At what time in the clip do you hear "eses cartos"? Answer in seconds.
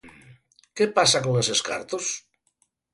1.41-2.05